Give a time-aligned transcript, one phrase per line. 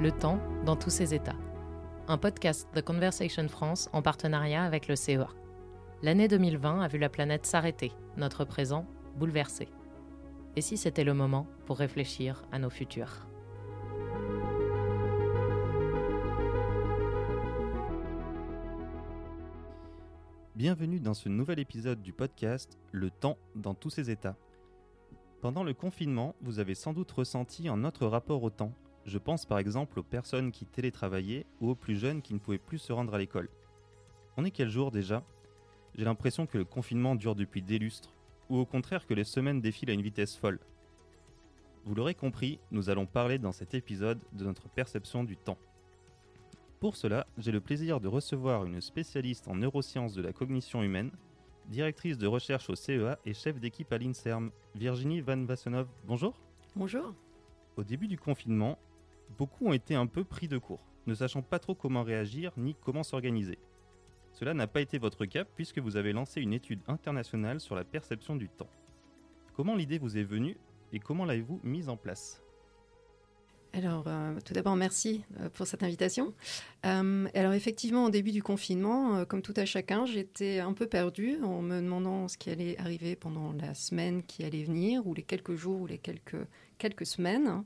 [0.00, 1.36] Le temps dans tous ses états.
[2.08, 5.28] Un podcast de Conversation France en partenariat avec le CEA.
[6.00, 8.86] L'année 2020 a vu la planète s'arrêter, notre présent
[9.18, 9.68] bouleversé.
[10.56, 13.26] Et si c'était le moment pour réfléchir à nos futurs?
[20.56, 24.38] Bienvenue dans ce nouvel épisode du podcast Le temps dans tous ses états.
[25.42, 28.72] Pendant le confinement, vous avez sans doute ressenti un autre rapport au temps.
[29.06, 32.58] Je pense par exemple aux personnes qui télétravaillaient ou aux plus jeunes qui ne pouvaient
[32.58, 33.48] plus se rendre à l'école.
[34.36, 35.24] On est quel jour déjà?
[35.94, 38.14] J'ai l'impression que le confinement dure depuis des lustres,
[38.48, 40.60] ou au contraire que les semaines défilent à une vitesse folle.
[41.84, 45.58] Vous l'aurez compris, nous allons parler dans cet épisode de notre perception du temps.
[46.78, 51.10] Pour cela, j'ai le plaisir de recevoir une spécialiste en neurosciences de la cognition humaine,
[51.68, 55.88] directrice de recherche au CEA et chef d'équipe à l'INSERM, Virginie Van Vassenov.
[56.06, 56.34] Bonjour.
[56.76, 57.14] Bonjour.
[57.76, 58.78] Au début du confinement,
[59.40, 62.74] beaucoup ont été un peu pris de court, ne sachant pas trop comment réagir ni
[62.74, 63.58] comment s'organiser.
[64.32, 67.84] Cela n'a pas été votre cas puisque vous avez lancé une étude internationale sur la
[67.84, 68.68] perception du temps.
[69.54, 70.58] Comment l'idée vous est venue
[70.92, 72.42] et comment l'avez-vous mise en place?
[73.72, 76.34] Alors, euh, tout d'abord, merci euh, pour cette invitation.
[76.84, 81.38] Euh, alors, effectivement, au début du confinement, comme tout à chacun, j'étais un peu perdue
[81.42, 85.22] en me demandant ce qui allait arriver pendant la semaine qui allait venir, ou les
[85.22, 86.36] quelques jours, ou les quelques,
[86.78, 87.62] quelques semaines.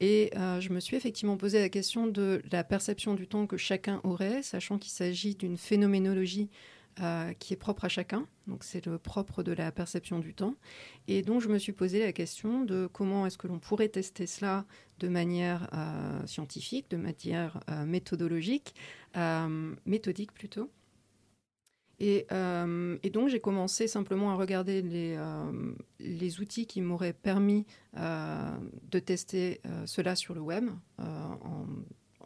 [0.00, 4.00] Et je me suis effectivement posé la question de la perception du temps que chacun
[4.04, 6.50] aurait, sachant qu'il s'agit d'une phénoménologie
[7.00, 8.26] euh, qui est propre à chacun.
[8.46, 10.54] Donc c'est le propre de la perception du temps.
[11.06, 14.26] Et donc je me suis posé la question de comment est-ce que l'on pourrait tester
[14.26, 14.64] cela
[14.98, 18.74] de manière euh, scientifique, de manière euh, méthodologique,
[19.86, 20.70] méthodique plutôt.
[22.00, 22.26] Et,
[23.12, 30.34] donc j'ai commencé simplement à regarder les, outils qui m'auraient permis de tester cela sur
[30.34, 30.70] le web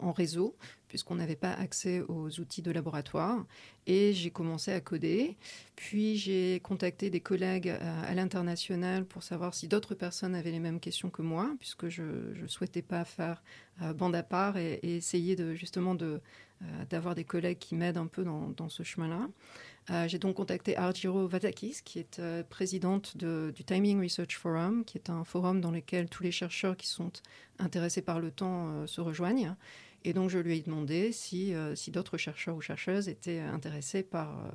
[0.02, 0.56] en réseau,
[0.92, 3.46] puisqu'on n'avait pas accès aux outils de laboratoire.
[3.86, 5.38] Et j'ai commencé à coder.
[5.74, 10.60] Puis j'ai contacté des collègues euh, à, l'international pour savoir si d'autres personnes avaient les
[10.60, 13.42] mêmes questions que moi, puisque je ne souhaitais pas faire
[13.80, 16.20] euh, bande à part et, essayer de, justement de,
[16.60, 20.06] euh, d'avoir des collègues qui m'aident un peu dans, ce chemin-là.
[20.08, 25.24] j'ai donc contacté Argiro Vatakis, qui est présidente du Timing Research Forum, qui est un
[25.24, 27.10] forum dans lequel tous les chercheurs qui sont
[27.58, 29.56] intéressés par le temps se rejoignent.
[30.04, 34.02] Et donc je lui ai demandé si, euh, si d'autres chercheurs ou chercheuses étaient intéressés
[34.02, 34.50] par, euh,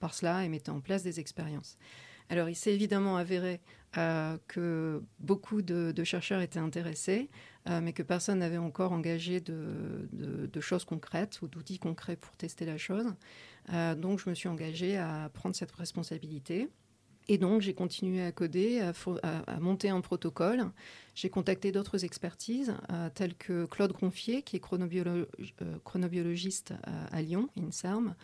[0.00, 1.78] par cela et mettaient en place des expériences.
[2.30, 3.60] Alors il s'est évidemment avéré
[3.96, 7.30] euh, que beaucoup de, chercheurs étaient intéressés,
[7.82, 12.78] mais que personne n'avait encore engagé de, choses concrètes ou d'outils concrets pour tester la
[12.78, 13.14] chose.
[13.96, 16.68] donc je me suis engagée à prendre cette responsabilité.
[17.28, 18.80] Et donc, j'ai continué à coder,
[19.22, 20.64] à, monter un protocole.
[21.14, 25.26] J'ai contacté d'autres expertises, euh, telles que Claude Confier, qui est euh,
[25.84, 28.14] chronobiologiste euh, à Lyon, INSERM,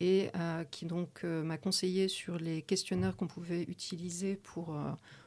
[0.00, 0.30] et
[0.70, 4.74] qui donc m'a conseillé sur les questionnaires qu'on pouvait utiliser pour,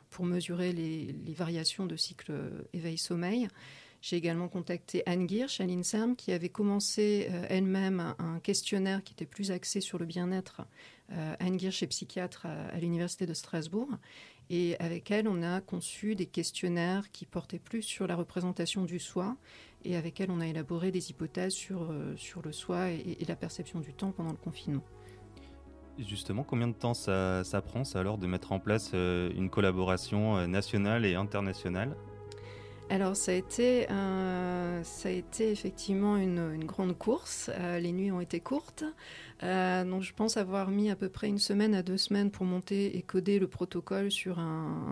[0.09, 2.33] pour mesurer les, les variations de cycle
[2.73, 3.49] éveil-sommeil.
[4.03, 9.13] J'ai également contacté Anne Girsch à l'INSERM qui avait commencé euh, elle-même un, questionnaire qui
[9.13, 10.63] était plus axé sur le bien-être.
[11.13, 13.87] Euh, Anne Girsch est psychiatre à, l'Université de Strasbourg.
[14.49, 18.99] Et avec elle, on a conçu des questionnaires qui portaient plus sur la représentation du
[18.99, 19.37] soi.
[19.85, 23.37] Et avec elle, on a élaboré des hypothèses sur, euh, sur le soi et, la
[23.37, 24.83] perception du temps pendant le confinement.
[25.97, 30.45] Justement, combien de temps ça, ça prend, ça, alors, de mettre en place une collaboration
[30.45, 31.95] nationale et internationale?
[32.89, 37.49] Alors ça a été, ça a été effectivement une, grande course.
[37.53, 38.83] Euh, les nuits ont été courtes.
[39.43, 42.45] Euh, donc je pense avoir mis à peu près une semaine à deux semaines pour
[42.45, 44.91] monter et coder le protocole sur un,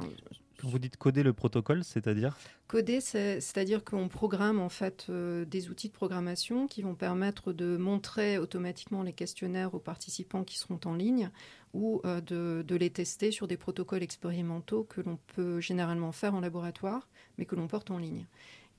[0.70, 5.90] vous dites coder le protocole, c'est-à-dire Coder, c'est-à-dire qu'on programme en fait euh, des outils
[5.90, 10.94] de programmation qui vont permettre de montrer automatiquement les questionnaires aux participants qui seront en
[10.94, 11.32] ligne
[11.74, 16.40] ou euh, de, les tester sur des protocoles expérimentaux que l'on peut généralement faire en
[16.40, 18.26] laboratoire, mais que l'on porte en ligne.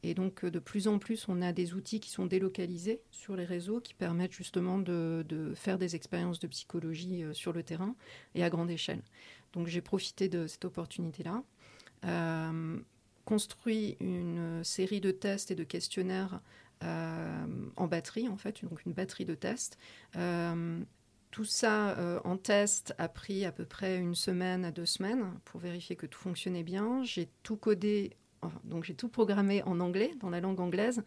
[0.03, 3.37] Et donc, euh, de plus en plus, on a des outils qui sont délocalisés sur
[3.37, 7.95] les réseaux qui permettent justement de faire des expériences de psychologie sur le terrain
[8.35, 9.03] et à grande échelle.
[9.53, 11.43] Donc, j'ai profité de cette opportunité-là.
[12.05, 12.79] Euh,
[13.25, 16.41] construit une série de tests et de questionnaires
[16.83, 17.47] euh,
[17.77, 19.79] en batterie, en fait, donc une batterie de tests.
[20.17, 20.81] Euh,
[21.31, 25.61] tout ça en test a pris à peu près une semaine à deux semaines pour
[25.61, 27.03] vérifier que tout fonctionnait bien.
[27.05, 28.11] J'ai tout codé,
[28.65, 31.03] donc j'ai tout programmé en anglais, dans la langue anglaise,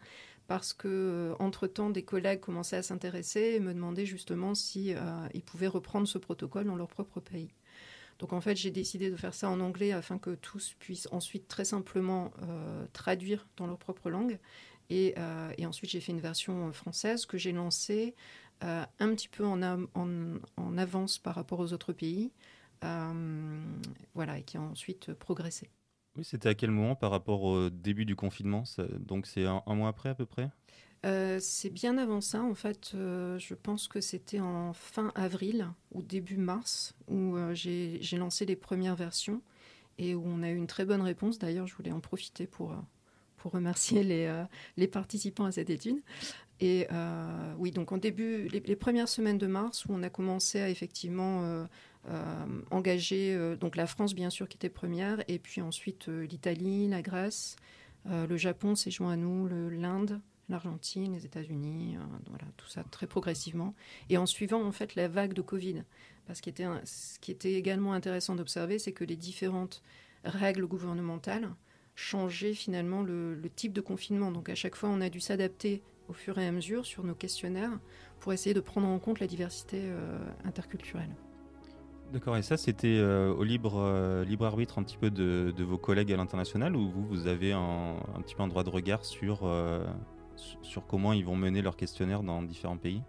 [0.48, 4.94] parce que entre temps des collègues commençaient à s'intéresser et me demandaient justement si
[5.32, 7.52] ils pouvaient reprendre ce protocole dans leur propre pays.
[8.18, 11.48] Donc en fait, j'ai décidé de faire ça en anglais afin que tous puissent ensuite
[11.48, 14.38] très simplement euh, traduire dans leur propre langue.
[14.88, 15.14] Et,
[15.66, 18.14] ensuite, j'ai fait une version française que j'ai lancée
[18.60, 19.60] un petit peu en,
[19.94, 22.30] en, avance par rapport aux autres pays.
[22.82, 25.70] voilà, et qui a ensuite progressé.
[26.16, 28.64] Oui, c'était à quel moment par rapport au début du confinement?
[28.98, 30.50] Donc c'est un, mois après à peu près?
[31.06, 32.92] Euh, c'est bien avant ça, en fait.
[32.94, 38.44] Euh, je pense que c'était en fin avril ou début mars où euh, j'ai lancé
[38.44, 39.40] les premières versions
[39.98, 41.38] et où on a eu une très bonne réponse.
[41.38, 42.74] D'ailleurs, je voulais en profiter pour,
[43.36, 44.44] pour remercier les,
[44.76, 46.02] les participants à cette étude.
[46.60, 46.86] Et
[47.56, 51.66] oui, donc en début, les, premières semaines de mars où on a commencé à effectivement
[52.70, 57.56] engager donc la France, bien sûr, qui était première, et puis ensuite l'Italie, la Grèce,
[58.04, 63.06] le Japon s'est joint à nous, l'Inde l'Argentine, les États-Unis, euh, voilà, tout ça très
[63.06, 63.74] progressivement.
[64.10, 65.82] Et en suivant en fait la vague de Covid.
[66.26, 69.82] Parce ce qui était également intéressant d'observer, c'est que les différentes
[70.24, 71.50] règles gouvernementales
[71.94, 74.32] changeaient finalement le, type de confinement.
[74.32, 77.14] Donc à chaque fois, on a dû s'adapter au fur et à mesure sur nos
[77.14, 77.78] questionnaires
[78.20, 81.14] pour essayer de prendre en compte la diversité euh, interculturelle.
[82.12, 83.80] D'accord, et ça c'était euh, au libre,
[84.40, 88.34] arbitre un petit peu de, vos collègues à l'international ou vous, vous avez un, petit
[88.34, 89.44] peu un droit de regard sur,
[90.62, 93.02] sur comment ils vont mener leur questionnaire dans différents pays?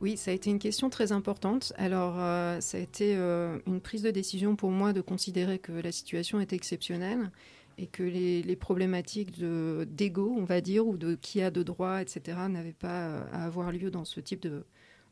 [0.00, 1.72] Oui, ça a été une question très importante.
[1.76, 5.72] Alors, euh, ça a été euh, une prise de décision pour moi de considérer que
[5.72, 7.30] la situation était exceptionnelle
[7.78, 12.38] et que les, problématiques d'ego, on va dire, ou de qui a de droit, etc.,
[12.48, 14.64] n'avaient pas euh, à avoir lieu dans ce type de,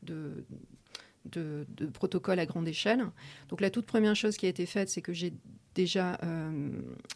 [0.02, 0.44] de,
[1.24, 3.04] de, protocole à grande échelle.
[3.48, 5.32] Donc, la toute première chose qui a été faite, c'est que j'ai
[5.74, 6.70] déjà euh,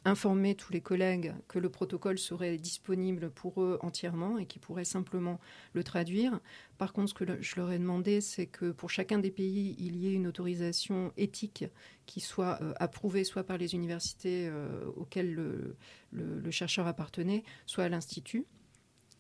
[0.04, 4.84] informé tous les collègues que le protocole serait disponible pour eux entièrement et qu'ils pourraient
[4.84, 5.38] simplement
[5.72, 6.40] le traduire.
[6.76, 9.96] Par contre, ce que je leur ai demandé, c'est que pour chacun des pays, il
[9.96, 11.64] y ait une autorisation éthique
[12.06, 17.88] qui soit euh, approuvée soit par les universités euh, auxquelles le, chercheur appartenait, soit à
[17.88, 18.44] l'Institut.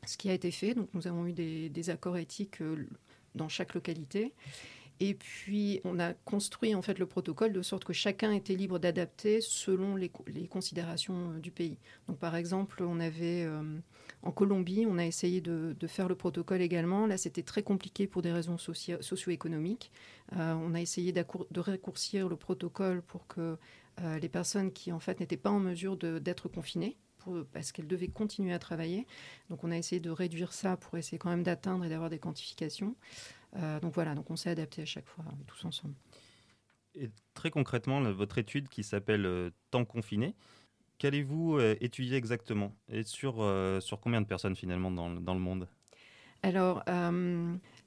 [0.06, 2.62] Ce qui a été fait, donc nous avons eu des, des accords éthiques
[3.34, 4.32] dans chaque localité.
[5.00, 8.78] Et puis, on a construit en fait le protocole de sorte que chacun était libre
[8.78, 10.10] d'adapter selon les,
[10.48, 11.78] considérations euh, du pays.
[12.08, 13.62] Donc, par exemple, on avait euh,
[14.22, 17.06] en Colombie, on a essayé de, faire le protocole également.
[17.06, 19.92] Là, c'était très compliqué pour des raisons socio-économiques.
[20.36, 23.56] Euh, on a essayé de raccourcir le protocole pour que
[24.20, 26.96] les personnes qui en fait n'étaient pas en mesure d'être confinées
[27.52, 29.06] parce qu'elles devaient continuer à travailler.
[29.50, 32.18] Donc on a essayé de réduire ça pour essayer quand même d'atteindre et d'avoir des
[32.18, 32.94] quantifications.
[33.56, 35.94] Euh, donc voilà, donc on s'est adapté à chaque fois, tous ensemble.
[36.94, 40.34] Et très concrètement, votre étude qui s'appelle euh, Temps confiné,
[40.98, 42.74] qu'allez-vous euh, étudier exactement?
[42.88, 43.34] Et sur,
[43.80, 45.68] sur combien de personnes finalement dans, dans le monde?
[46.42, 46.84] Alors,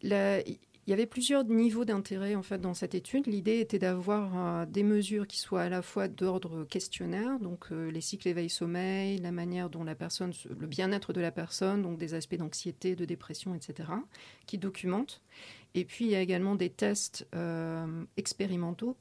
[0.02, 0.40] la,
[0.88, 3.28] il y avait plusieurs niveaux d'intérêt en fait dans cette étude.
[3.28, 7.92] L'idée était d'avoir euh, des mesures qui soient à la fois d'ordre questionnaire, donc euh,
[7.92, 12.16] les cycles éveil-sommeil, la manière dont la personne, le bien-être de la personne, donc des
[12.16, 13.90] aspects d'anxiété, de dépression, etc.,
[14.48, 15.22] qui documentent.
[15.76, 18.98] Et puis il y a également des tests euh, expérimentaux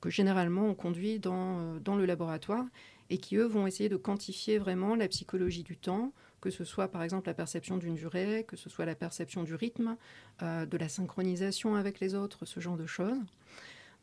[0.00, 2.66] que généralement on conduit dans, dans le laboratoire
[3.08, 6.88] et qui eux vont essayer de quantifier vraiment la psychologie du temps, que ce soit
[6.88, 9.96] par exemple la perception d'une durée, que ce soit la perception du rythme,
[10.42, 13.18] euh, de la synchronisation avec les autres, ce genre de choses.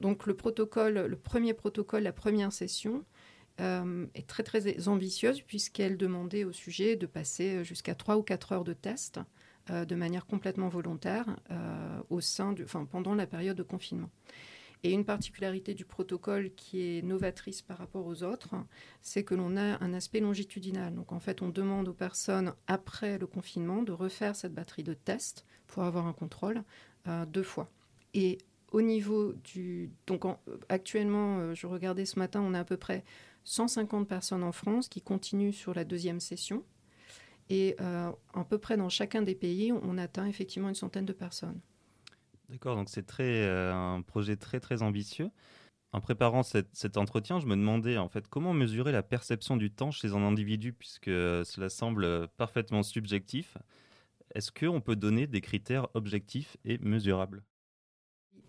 [0.01, 3.03] Donc le protocole, le premier protocole, la première session,
[3.59, 8.51] euh, est très très ambitieuse puisqu'elle demandait au sujet de passer jusqu'à 3 ou 4
[8.51, 9.19] heures de test
[9.71, 11.25] euh, de manière complètement volontaire
[12.09, 14.11] au sein enfin, pendant la période de confinement.
[14.83, 18.55] Et une particularité du protocole qui est novatrice par rapport aux autres,
[19.01, 20.93] c'est que l'on a un aspect longitudinal.
[20.93, 24.93] Donc en fait, on demande aux personnes, après le confinement, de refaire cette batterie de
[24.93, 26.63] tests pour avoir un contrôle
[27.07, 27.71] euh, deux fois.
[28.13, 28.37] Et
[28.71, 29.91] au niveau du...
[30.05, 30.25] Donc
[30.69, 33.03] actuellement, euh, je regardais ce matin, on a à peu près
[33.45, 36.63] 150 personnes en France qui continuent sur la deuxième session.
[37.49, 41.13] Et euh, à peu près dans chacun des pays, on atteint effectivement une centaine de
[41.13, 41.59] personnes.
[42.49, 45.31] D'accord, donc c'est très euh, un projet très très ambitieux.
[45.94, 49.92] En préparant cet entretien, je me demandais en fait comment mesurer la perception du temps
[49.92, 53.57] chez un individu puisque cela semble parfaitement subjectif.
[54.35, 57.44] Est-ce qu'on peut donner des critères objectifs et mesurables?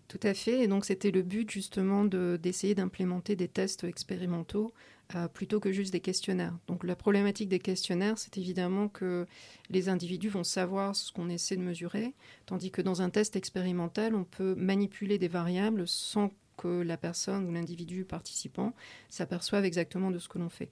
[0.09, 0.63] Tout à fait.
[0.63, 4.73] Et donc, c'était le but justement d'essayer d'implémenter des tests expérimentaux
[5.15, 6.57] euh, plutôt que juste des questionnaires.
[6.67, 9.27] Donc, la problématique des questionnaires, c'est évidemment que
[9.69, 12.13] les individus vont savoir ce qu'on essaie de mesurer,
[12.47, 17.47] tandis que dans un test expérimental, on peut manipuler des variables sans que la personne
[17.47, 18.73] ou l'individu participant
[19.07, 20.71] s'aperçoive exactement de ce que l'on fait.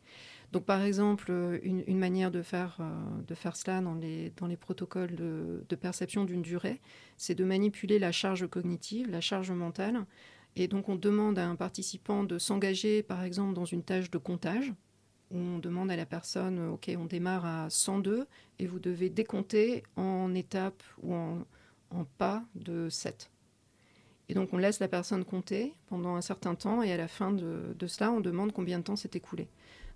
[0.54, 4.56] Donc, par exemple, une, manière de faire, euh, de faire cela dans les, dans les
[4.56, 6.80] protocoles de, perception d'une durée,
[7.18, 10.06] c'est de manipuler la charge cognitive, la charge mentale.
[10.56, 14.18] Et donc, on demande à un participant de s'engager, par exemple, dans une tâche de
[14.18, 14.74] comptage
[15.32, 18.28] où on demande à la personne, OK, on démarre à 102
[18.60, 21.46] et vous devez décompter en étapes ou en,
[22.18, 23.30] pas de 7.
[24.30, 27.32] Et donc on laisse la personne compter pendant un certain temps et à la fin
[27.32, 29.48] de, cela, on demande combien de temps s'est écoulé.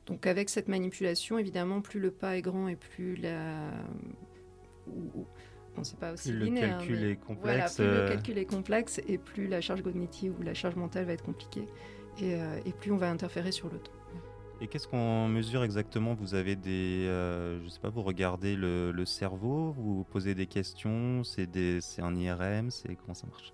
[0.05, 3.71] Donc avec cette manipulation, évidemment, plus le pas est grand et plus la...
[5.77, 7.75] on sait pas aussi plus le calcul est complexe.
[7.75, 8.07] plus le euh.
[8.07, 11.67] calcul est complexe et plus la charge cognitive ou la charge mentale va être compliquée
[12.19, 13.91] et, euh, et plus on va interférer sur le temps.
[14.61, 19.05] Et qu'est-ce qu'on mesure exactement Vous avez des, euh, je sais pas, vous regardez le,
[19.05, 21.49] cerveau, vous posez des questions, c'est
[21.97, 23.53] un IRM, c'est comment ça marche?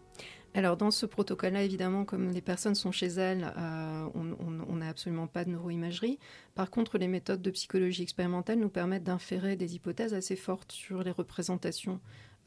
[0.57, 5.27] Alors dans ce protocole-là, évidemment, comme les personnes sont chez elles, euh, on n'a absolument
[5.27, 6.17] pas de neuroimagerie.
[6.55, 11.03] Par contre, les méthodes de psychologie expérimentale nous permettent d'inférer des hypothèses assez fortes sur
[11.03, 11.99] les représentations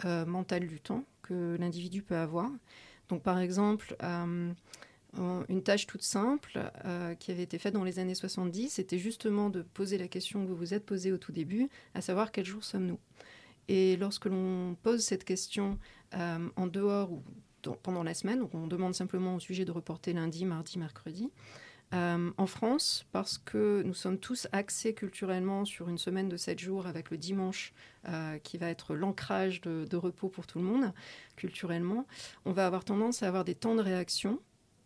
[0.04, 2.50] euh, mentales du temps que l'individu peut avoir.
[3.08, 3.96] Donc par exemple,
[5.48, 9.50] une tâche toute simple euh, qui avait été faite dans les années 70, c'était justement
[9.50, 12.44] de poser la question que vous vous êtes posée au tout début, à savoir quel
[12.44, 12.98] jour sommes-nous?
[13.68, 15.78] Et lorsque l'on pose cette question
[16.14, 17.22] euh, en dehors ou
[17.82, 21.30] pendant la semaine, on demande simplement au sujet de reporter lundi, mardi, mercredi,
[21.92, 26.58] euh, en France, parce que nous sommes tous axés culturellement sur une semaine de 7
[26.58, 27.72] jours avec le dimanche
[28.42, 30.94] qui va être l'ancrage de, repos pour tout le monde,
[31.36, 32.06] culturellement,
[32.46, 34.40] on va avoir tendance à avoir des temps de réaction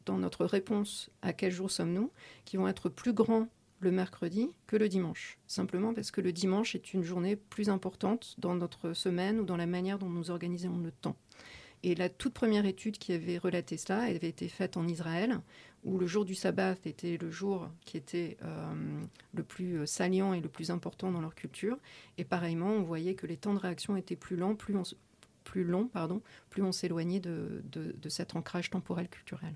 [0.04, 2.10] dans notre réponse à quel jour sommes-nous,
[2.44, 3.48] qui vont être plus grands
[3.84, 5.38] le mercredi que le dimanche.
[5.46, 9.56] Simplement parce que le dimanche est une journée plus importante dans notre semaine ou dans
[9.56, 11.16] la manière dont nous organisons le temps.
[11.84, 15.42] Et la toute première étude qui avait relaté cela, avait été faite en Israël,
[15.84, 19.02] où le jour du sabbat était le jour qui était euh,
[19.34, 21.76] le plus saliant et le plus important dans leur culture.
[22.16, 26.22] Et pareillement, on voyait que les temps de réaction étaient plus lents, plus, longs, pardon,
[26.48, 29.54] plus on s'éloignait de, de cet ancrage temporel culturel.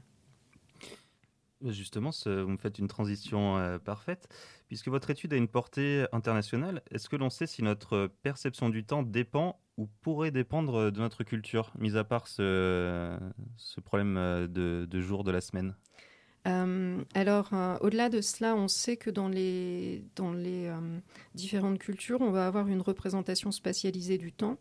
[1.65, 4.29] Justement, vous me faites une transition euh, parfaite,
[4.69, 6.83] puisque votre étude a une portée internationale.
[6.91, 11.25] Est-ce que l'on sait si notre perception du temps dépend ou pourrait dépendre de notre
[11.25, 13.17] culture, mis à part ce,
[13.85, 15.75] problème euh, de, jour de la semaine?
[16.47, 20.05] Euh, alors, au-delà de cela, on sait que dans les,
[21.35, 24.59] différentes cultures, on va avoir une représentation spatialisée du temps.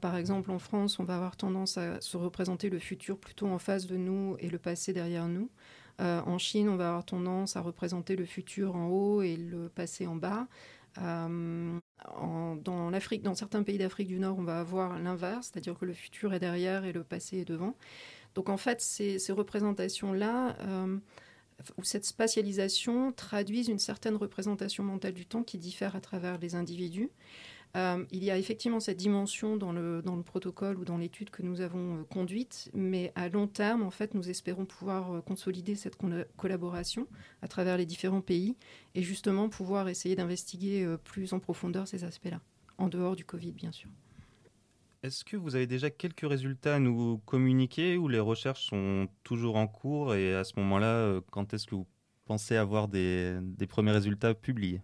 [0.00, 3.58] par exemple, en France, on va avoir tendance à se représenter le futur plutôt en
[3.58, 5.50] face de nous et le passé derrière nous.
[6.00, 9.68] Euh, en Chine, on va avoir tendance à représenter le futur en haut et le
[9.68, 10.46] passé en bas.
[10.98, 11.78] Euh,
[12.62, 15.94] dans l'Afrique, dans certains pays d'Afrique du Nord, on va avoir l'inverse, c'est-à-dire que le
[15.94, 17.74] futur est derrière et le passé est devant.
[18.34, 20.98] Donc en fait, ces, représentations-là, euh,
[21.78, 26.54] ou cette spatialisation, traduisent une certaine représentation mentale du temps qui diffère à travers les
[26.54, 27.10] individus.
[27.76, 31.60] Euh, il y a effectivement cette dimension dans le, protocole ou dans l'étude que nous
[31.60, 35.96] avons euh, conduite, mais à long terme, en fait, nous espérons pouvoir euh, consolider cette
[36.36, 37.08] collaboration
[37.42, 38.56] à travers les différents pays
[38.94, 42.40] et justement pouvoir essayer d'investiguer plus en profondeur ces aspects-là,
[42.78, 43.90] en dehors du Covid, bien sûr.
[45.02, 49.56] Est-ce que vous avez déjà quelques résultats à nous communiquer ou les recherches sont toujours
[49.56, 51.86] en cours et à ce moment-là, quand est-ce que vous
[52.24, 54.80] pensez avoir des premiers résultats publiés?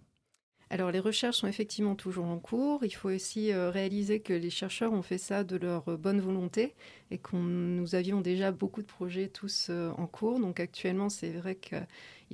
[0.73, 2.85] Alors les recherches sont effectivement toujours en cours.
[2.85, 6.21] Il faut aussi euh, réaliser que les chercheurs ont fait ça de leur euh, bonne
[6.21, 6.75] volonté
[7.11, 10.39] et que nous avions déjà beaucoup de projets tous euh, en cours.
[10.39, 11.85] Donc actuellement, c'est vrai qu'il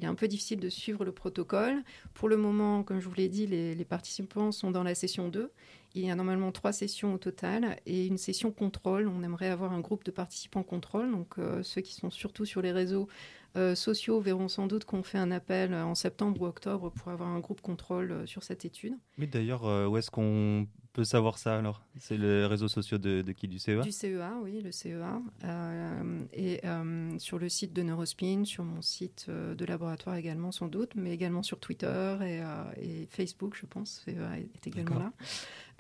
[0.03, 1.83] est un peu difficile de suivre le protocole.
[2.13, 5.51] Pour le moment, comme je vous l'ai dit, les, participants sont dans la session 2.
[5.95, 9.09] Il y a normalement trois sessions au total et une session contrôle.
[9.09, 12.73] On aimerait avoir un groupe de participants contrôle, donc ceux qui sont surtout sur les
[12.73, 13.09] réseaux
[13.57, 17.29] euh, sociaux verront sans doute qu'on fait un appel en septembre ou octobre pour avoir
[17.29, 18.95] un groupe contrôle euh, sur cette étude.
[19.17, 21.83] Mais d'ailleurs, euh, où est-ce qu'on peut savoir ça alors?
[21.99, 23.49] C'est les réseaux sociaux de, qui?
[23.49, 25.21] Du CEA Du CEA, oui, le CEA.
[26.33, 26.61] et
[27.19, 31.43] sur le site de Neurospin, sur mon site de laboratoire également sans doute, mais également
[31.43, 32.17] sur Twitter
[32.79, 35.13] et, Facebook, je pense, CEA est également là.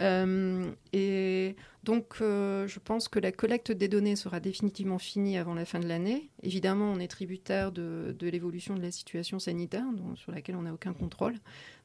[0.02, 1.56] Euh, et
[1.86, 5.78] donc, euh, je pense que la collecte des données sera définitivement finie avant la fin
[5.78, 6.30] de l'année.
[6.42, 9.84] Évidemment, on est tributaire de, l'évolution de la situation sanitaire,
[10.16, 11.36] sur laquelle on n'a aucun contrôle.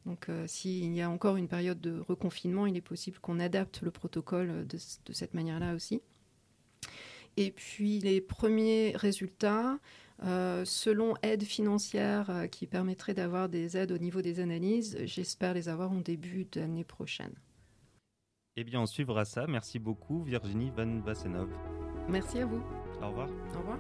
[0.07, 3.83] Donc, euh, s'il y a encore une période de reconfinement, il est possible qu'on adapte
[3.83, 6.01] le protocole de, de cette manière-là aussi.
[7.37, 9.77] Et puis, les premiers résultats,
[10.19, 15.91] selon aide financière qui permettrait d'avoir des aides au niveau des analyses, j'espère les avoir
[15.91, 17.33] en début d'année prochaine.
[18.57, 19.47] Eh bien, on suivra ça.
[19.47, 21.49] Merci beaucoup, Virginie Van Vassenov.
[22.09, 22.61] Merci à vous.
[23.01, 23.29] Au revoir.
[23.55, 23.77] Au revoir.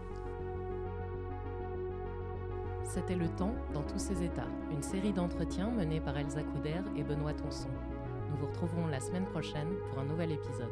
[2.85, 7.03] C'était Le Temps dans tous ses états, une série d'entretiens menés par Elsa Couder et
[7.03, 7.69] Benoît Tonson.
[8.29, 10.71] Nous vous retrouverons la semaine prochaine pour un nouvel épisode.